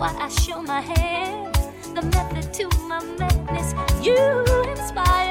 why 0.00 0.16
I 0.18 0.28
show 0.28 0.62
my 0.62 0.80
hand, 0.80 1.54
the 1.94 2.00
method 2.00 2.54
to 2.54 2.66
my 2.88 3.04
madness. 3.18 3.74
You 4.02 4.16
inspire. 4.70 5.29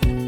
Bye. 0.00 0.27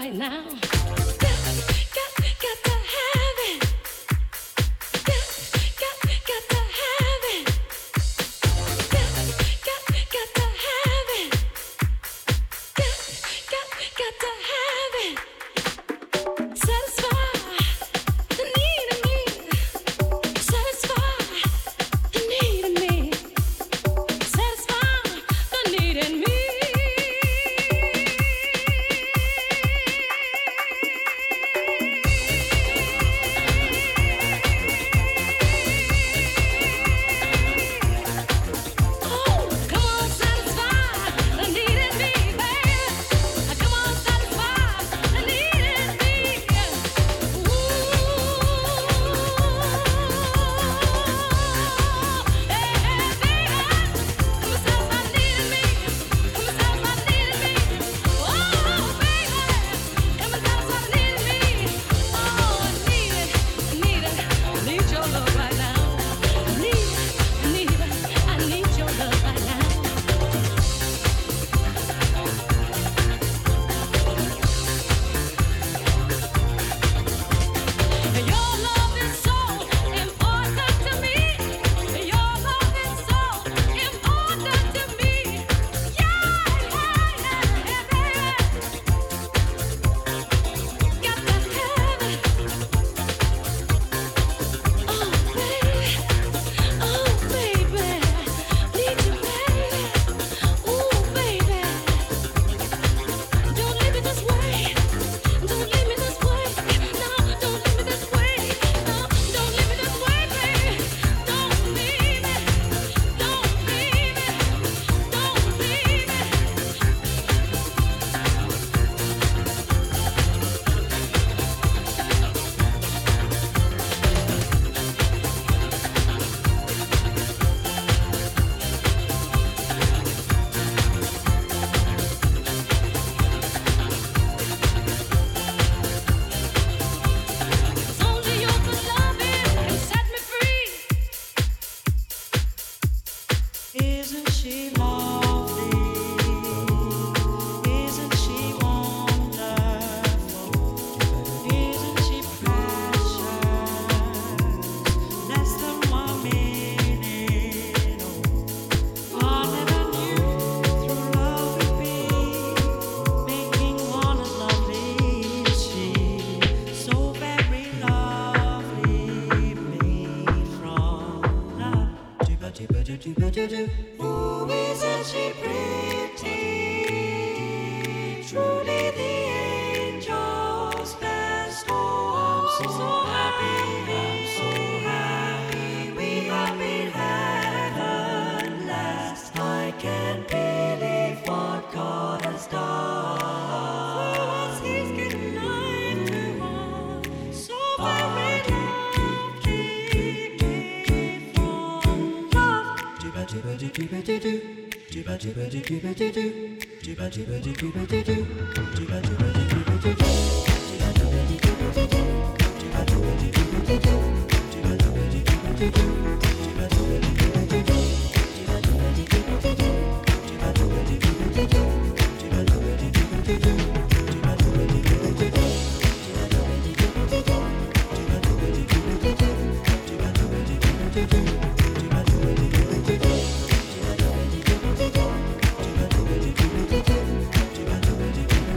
right 0.00 0.14
now. 0.14 0.59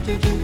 do 0.04 0.18
do 0.18 0.38
do. 0.38 0.43